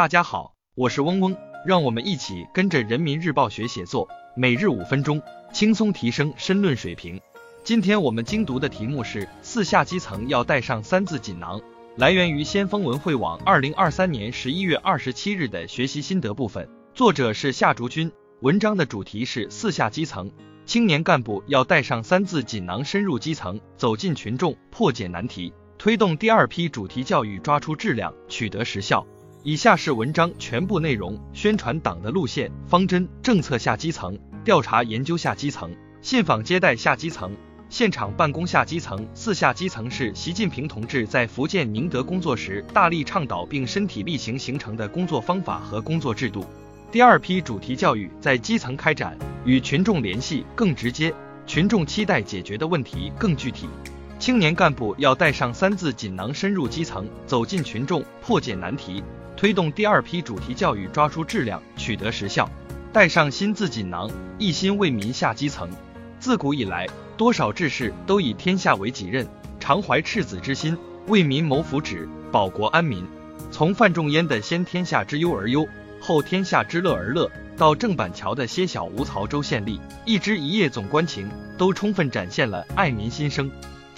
[0.00, 5.20] 大家好，我是嗡嗡，让我们一起跟着人民日报学写作，每日五分钟，
[5.52, 7.20] 轻松提升申论水平。
[7.62, 11.60] 今天我们精读的题目是四下基层要带上三字锦囊，
[11.96, 18.10] 来源于先锋文汇网二零二三年十一月二十七日的学习心得部分，作者是夏竹君。
[18.40, 20.32] 文章的主题是四下基层，
[20.64, 25.52] 青年干部要带上三字锦囊，深入基层，走进群众，破解难题。
[25.76, 29.06] 推动第二批主题教育抓出质量，取得实效。
[29.42, 37.34] 以下是文章全部内容：宣传党的路线方针、政策下基层，调查研究下基层，信访接待下基层，
[37.70, 39.08] 现场办公下基层。
[39.14, 46.44] 四下基层是习近平同志在福建宁德工作时大力倡导并身体力行形成的工作方法和工作制度。
[46.92, 51.14] 第二批主题教育在基层开展，与群众联系更直接，
[51.46, 53.66] 群众期待解决的问题更具体。
[54.20, 59.02] 青年干部要带上三字锦囊，深入基层，走进群众，破解难题，
[59.34, 62.46] 推动第二批主题教育抓出质量，取得实效。
[62.92, 65.70] 带上新字锦囊，一心为民下基层。
[66.18, 69.26] 自古以来，多少志士都以天下为己任，
[69.58, 73.02] 常怀赤子之心，为民谋福祉，保国安民。
[73.50, 75.66] 从范仲淹的“先天下之忧而忧，
[75.98, 83.50] 后天下之乐而乐”，到郑板桥的“歇小无曹州县吏，一枝一叶总关情”，都充分展现了爱民心声。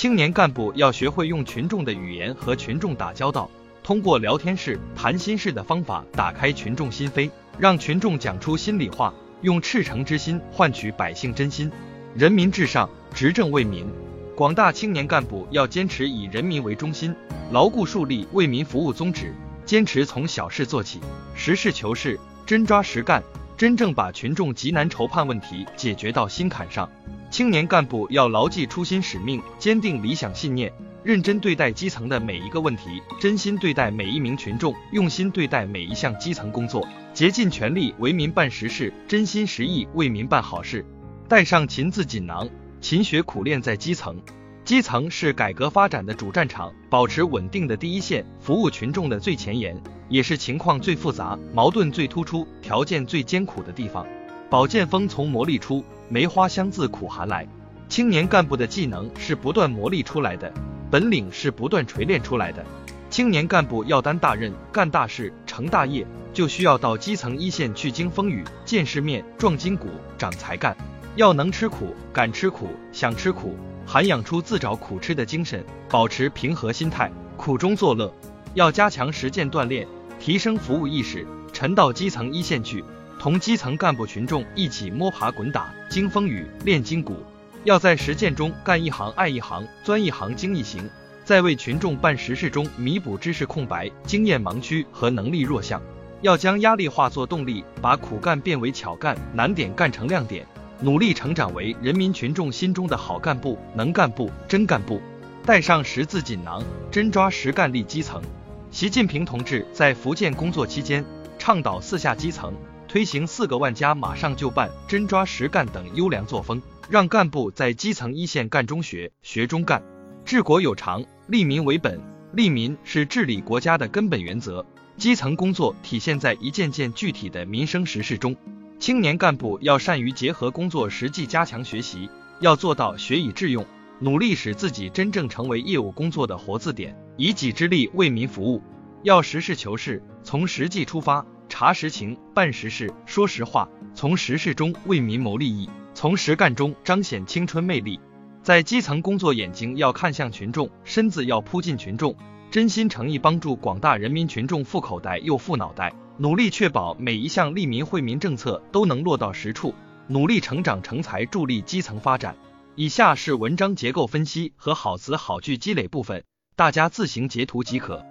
[0.00, 3.50] 青年干部要学会用群众的语言和群众打交道，
[3.82, 9.12] 通过聊天室、谈心事的方法打开群众心扉，让群众讲出心里话，
[9.42, 11.70] 用赤诚之心换取百姓真心。
[12.14, 13.86] 人民至上，执政为民。
[14.34, 17.14] 广大青年干部要坚持以人民为中心，
[17.50, 19.34] 牢固树立为民服务宗旨，
[19.66, 20.98] 坚持从小事做起，
[21.34, 23.22] 实事求是，真抓实干，
[23.60, 26.90] 真正把群众急难愁盼问题解决到心坎上。
[27.30, 30.72] 青年干部要牢记初心使命，坚定理想信念，
[31.04, 40.82] 认真对待基层的每一个问题，真心对待每一名群众，用心对待每一项基层工作，竭尽全力为民办实事，真心实意为民办好事。
[41.28, 42.48] 带上勤字锦囊，
[42.80, 44.22] 勤学苦练在基层。
[44.70, 49.76] 基层是改革发展的主战场，保持稳定的第一线，服务群众的最前沿，
[50.08, 54.06] 也是情况最复杂、矛盾最突出、条件最艰苦的地方。
[54.48, 57.44] 宝剑锋从磨砺出，梅花香自苦寒来。
[57.88, 60.54] 青年干部的技能是不断磨砺出来的，
[60.88, 62.64] 本领是不断锤炼出来的。
[63.10, 70.76] 青年干部要担大任、干大事、成大业，就需要到基层一线去经风雨、见世面、壮筋骨、长才干。
[71.16, 73.56] 要能吃苦、敢吃苦、想吃苦，
[73.92, 78.14] 涵养出自找苦吃的精神，保持平和心态，苦中作乐。
[78.54, 79.84] 要加强实践锻炼，
[80.20, 82.84] 提升服务意识，沉到基层一线去。
[83.18, 87.16] 同基层干部群众一起摸爬滚打，经风雨练筋骨，
[87.64, 90.88] 要在实践中干一行爱一行，钻一行精一行，
[91.24, 95.82] 在为群众办实事中弥补知识空白、经验盲区和能力弱项。
[96.20, 100.46] 要将压力化作动力，把苦干变为巧干，难点干成亮点，
[100.82, 105.00] 努力成长为人民群众心中的好干部、能干部、真干部。
[105.44, 108.22] 带上十字锦囊，真抓实干立基层。
[108.70, 111.04] 习近平同志在福建工作期间，
[111.38, 112.54] 倡导四下基层。
[112.88, 119.82] 推行四个万家马上就办、真抓实干等优良作风，让干部在基层一线干中学、学中干。
[120.24, 122.00] 治国有常，利民为本，
[122.32, 124.64] 利民是治理国家的根本原则。
[124.96, 128.34] 基层工作体现在一件件具体的民生实事中。
[128.80, 132.08] 青年干部要善于结合工作实际加强学习，
[132.40, 133.66] 要做到学以致用，
[133.98, 138.62] 努力使自己真正成为业务工作的活字典，以己之力为民服务。
[139.02, 141.24] 要实事求是，从实际出发。
[141.46, 148.00] 查实情，办实事，说实话，从实事中为民谋利益，从实干中彰显青春魅力。
[148.42, 152.16] 在基层工作，眼睛要看向群众，身子要扑进群众，
[152.50, 159.74] 真心诚意帮助广大人民群众富口袋又富脑袋，努力确保每一项利民惠民政策都能落到实处，
[160.06, 162.36] 努力成长成才，助力基层发展。
[162.74, 166.22] 以下是文章结构分析和好词好句积累部分，
[166.54, 168.04] 大家自行截图即可。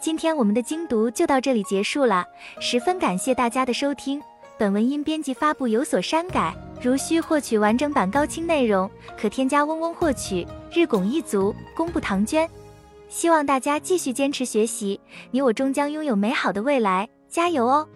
[0.00, 2.26] 今天我们的精读就到这里结束了，
[2.58, 4.20] 十分感谢大家的收听。
[4.58, 6.52] 本文因编辑发布有所删改，
[6.82, 10.44] 如需获取完整版高清内容，可添加嗡嗡获取。
[10.72, 12.50] 日拱一卒，功不唐捐。
[13.08, 14.98] 希望大家继续坚持学习，
[15.30, 17.86] 你我终将拥有美好的未来，加油哦！